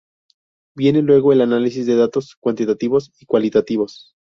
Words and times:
Viene 0.75 1.03
luego 1.03 1.31
el 1.31 1.41
análisis 1.41 1.85
de 1.85 1.95
datos 1.95 2.35
cuantitativos 2.39 3.11
y 3.19 3.27
cualitativos. 3.27 4.15